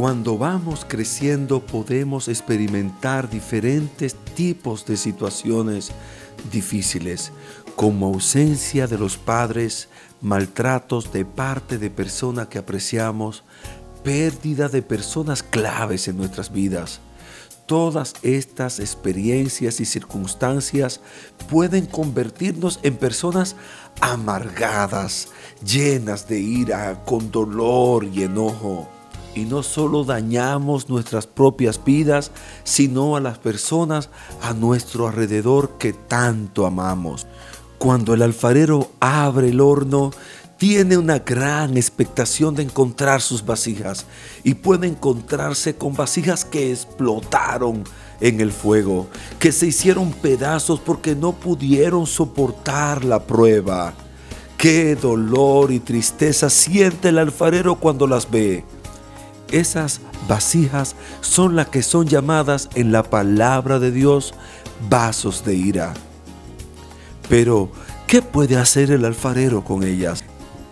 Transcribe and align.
Cuando 0.00 0.38
vamos 0.38 0.86
creciendo 0.86 1.58
podemos 1.58 2.28
experimentar 2.28 3.28
diferentes 3.28 4.14
tipos 4.36 4.86
de 4.86 4.96
situaciones 4.96 5.90
difíciles, 6.52 7.32
como 7.74 8.06
ausencia 8.06 8.86
de 8.86 8.96
los 8.96 9.16
padres, 9.16 9.88
maltratos 10.20 11.12
de 11.12 11.24
parte 11.24 11.78
de 11.78 11.90
personas 11.90 12.46
que 12.46 12.58
apreciamos, 12.58 13.42
pérdida 14.04 14.68
de 14.68 14.82
personas 14.82 15.42
claves 15.42 16.06
en 16.06 16.16
nuestras 16.16 16.52
vidas. 16.52 17.00
Todas 17.66 18.14
estas 18.22 18.78
experiencias 18.78 19.80
y 19.80 19.84
circunstancias 19.84 21.00
pueden 21.50 21.86
convertirnos 21.86 22.78
en 22.84 22.96
personas 22.96 23.56
amargadas, 24.00 25.30
llenas 25.66 26.28
de 26.28 26.38
ira, 26.38 27.02
con 27.04 27.32
dolor 27.32 28.04
y 28.04 28.22
enojo 28.22 28.88
y 29.34 29.44
no 29.44 29.62
solo 29.62 30.04
dañamos 30.04 30.88
nuestras 30.88 31.26
propias 31.26 31.82
vidas, 31.84 32.30
sino 32.64 33.16
a 33.16 33.20
las 33.20 33.38
personas 33.38 34.10
a 34.42 34.52
nuestro 34.54 35.08
alrededor 35.08 35.78
que 35.78 35.92
tanto 35.92 36.66
amamos. 36.66 37.26
Cuando 37.78 38.14
el 38.14 38.22
alfarero 38.22 38.90
abre 39.00 39.50
el 39.50 39.60
horno, 39.60 40.10
tiene 40.58 40.96
una 40.96 41.20
gran 41.20 41.76
expectación 41.76 42.56
de 42.56 42.64
encontrar 42.64 43.22
sus 43.22 43.46
vasijas 43.46 44.06
y 44.42 44.54
puede 44.54 44.88
encontrarse 44.88 45.76
con 45.76 45.94
vasijas 45.94 46.44
que 46.44 46.72
explotaron 46.72 47.84
en 48.20 48.40
el 48.40 48.50
fuego, 48.50 49.06
que 49.38 49.52
se 49.52 49.68
hicieron 49.68 50.10
pedazos 50.10 50.80
porque 50.80 51.14
no 51.14 51.32
pudieron 51.32 52.06
soportar 52.06 53.04
la 53.04 53.24
prueba. 53.24 53.94
Qué 54.56 54.96
dolor 54.96 55.70
y 55.70 55.78
tristeza 55.78 56.50
siente 56.50 57.10
el 57.10 57.18
alfarero 57.18 57.76
cuando 57.76 58.08
las 58.08 58.28
ve. 58.28 58.64
Esas 59.50 60.00
vasijas 60.28 60.94
son 61.20 61.56
las 61.56 61.68
que 61.68 61.82
son 61.82 62.06
llamadas 62.06 62.68
en 62.74 62.92
la 62.92 63.02
palabra 63.02 63.78
de 63.78 63.90
Dios 63.90 64.34
vasos 64.88 65.44
de 65.44 65.54
ira. 65.54 65.94
Pero, 67.28 67.70
¿qué 68.06 68.22
puede 68.22 68.56
hacer 68.56 68.90
el 68.90 69.04
alfarero 69.04 69.64
con 69.64 69.84
ellas? 69.84 70.24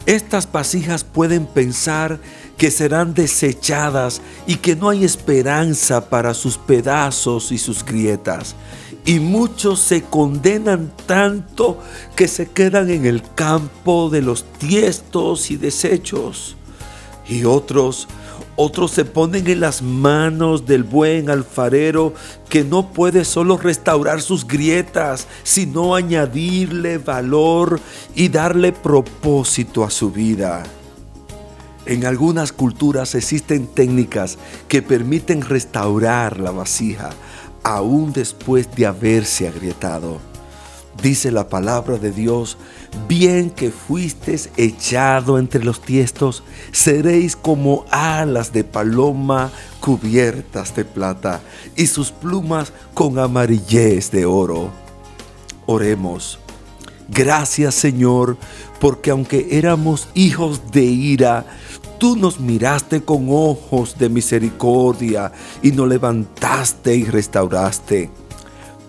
Estas 0.07 0.51
vasijas 0.51 1.05
pueden 1.05 1.47
pensar 1.47 2.21
que 2.57 2.71
serán 2.71 3.13
desechadas 3.13 4.23
y 4.47 4.57
que 4.57 4.77
no 4.77 4.89
hay 4.89 5.05
esperanza 5.05 6.09
para 6.09 6.33
sus 6.33 6.59
pedazos 6.59 7.51
y 7.51 7.59
sus 7.59 7.85
grietas. 7.85 8.55
Y 9.05 9.19
muchos 9.21 9.81
se 9.81 10.03
condenan 10.03 10.93
tanto 11.07 11.81
que 12.15 12.29
se 12.29 12.49
quedan 12.49 12.91
en 12.91 13.05
el 13.05 13.23
campo 13.35 14.09
de 14.09 14.23
los 14.23 14.45
tiestos 14.59 15.51
y 15.51 15.57
desechos. 15.57 16.57
Y 17.29 17.45
otros 17.45 18.07
otros 18.57 18.91
se 18.91 19.05
ponen 19.05 19.47
en 19.47 19.61
las 19.61 19.83
manos 19.83 20.67
del 20.67 20.83
buen 20.83 21.31
alfarero 21.31 22.15
que 22.49 22.65
no 22.65 22.91
puede 22.91 23.25
solo 23.25 23.59
restaurar 23.59 24.23
sus 24.23 24.47
grietas, 24.47 25.27
sino 25.43 25.95
añadirle 25.95 26.99
valor 26.99 27.81
y 28.15 28.29
darle 28.29 28.73
propósito 28.73 29.85
a 29.85 29.91
su 29.91 30.11
vida. 30.11 30.63
En 31.85 32.05
algunas 32.05 32.53
culturas 32.53 33.15
existen 33.15 33.67
técnicas 33.69 34.39
que 34.67 34.83
permiten 34.83 35.43
restaurar 35.43 36.41
la 36.41 36.51
vasija 36.51 37.11
aún 37.63 38.13
después 38.13 38.75
de 38.75 38.87
haberse 38.87 39.49
agrietado. 39.49 40.36
Dice 41.03 41.31
la 41.31 41.49
palabra 41.49 41.99
de 41.99 42.11
Dios, 42.11 42.57
bien 43.07 43.51
que 43.51 43.71
fuisteis 43.71 44.51
echado 44.57 45.39
entre 45.39 45.63
los 45.63 45.81
tiestos, 45.81 46.43
seréis 46.73 47.37
como 47.37 47.85
alas 47.91 48.53
de 48.53 48.65
paloma 48.65 49.51
cubiertas 49.81 50.75
de 50.75 50.85
plata 50.85 51.43
y 51.77 51.87
sus 51.87 52.11
plumas 52.11 52.73
con 52.95 53.19
amarillez 53.19 54.11
de 54.11 54.25
oro. 54.25 54.71
Oremos. 55.67 56.39
Gracias 57.09 57.75
Señor, 57.75 58.37
porque 58.81 59.11
aunque 59.11 59.49
éramos 59.53 60.09
hijos 60.15 60.73
de 60.73 60.83
ira, 60.83 61.45
tú 61.99 62.17
nos 62.17 62.41
miraste 62.41 63.03
con 63.03 63.27
ojos 63.29 63.97
de 63.99 64.09
misericordia 64.09 65.31
y 65.63 65.71
nos 65.73 65.89
levantaste 65.89 66.97
y 66.97 67.05
restauraste. 67.05 68.11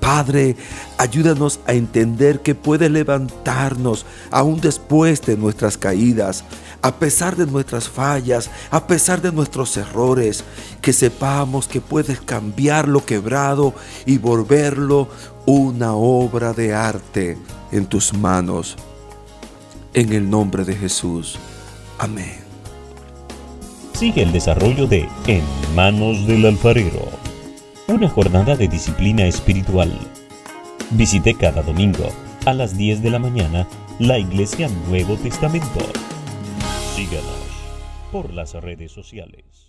Padre, 0.08 0.56
ayúdanos 0.98 1.60
a 1.68 1.74
entender 1.74 2.40
que 2.40 2.56
puedes 2.56 2.90
levantarnos 2.90 4.06
aún 4.32 4.62
después 4.62 5.22
de 5.24 5.36
nuestras 5.36 5.78
caídas, 5.78 6.46
a 6.82 6.96
pesar 6.96 7.36
de 7.36 7.46
nuestras 7.46 7.90
fallas, 7.90 8.50
a 8.72 8.88
pesar 8.88 9.22
de 9.22 9.34
nuestros 9.34 9.76
errores, 9.76 10.46
que 10.82 10.94
sepamos 10.94 11.68
que 11.68 11.82
puedes 11.82 12.22
cambiar 12.22 12.88
lo 12.88 13.04
quebrado 13.04 13.74
y 14.06 14.18
volverlo 14.18 15.10
una 15.46 15.94
obra 15.94 16.54
de 16.54 16.74
arte 16.74 17.38
en 17.74 17.86
tus 17.86 18.14
manos. 18.14 18.78
En 19.94 20.14
el 20.14 20.30
nombre 20.30 20.64
de 20.64 20.78
Jesús. 20.78 21.38
Amén. 22.00 22.40
Sigue 23.92 24.24
el 24.24 24.32
desarrollo 24.32 24.88
de 24.88 25.10
En 25.26 25.44
manos 25.76 26.26
del 26.26 26.46
alfarero 26.46 27.17
una 27.88 28.10
jornada 28.10 28.58
de 28.58 28.68
disciplina 28.68 29.26
espiritual. 29.26 29.98
Visite 30.92 31.36
cada 31.36 31.62
domingo 31.62 32.12
a 32.46 32.54
las 32.54 32.78
10 32.78 33.02
de 33.02 33.10
la 33.10 33.20
mañana 33.20 33.66
la 33.98 34.20
Iglesia 34.20 34.68
Nuevo 34.90 35.16
Testamento. 35.16 35.80
Síganos 36.96 37.48
por 38.12 38.34
las 38.34 38.54
redes 38.56 38.92
sociales. 38.92 39.67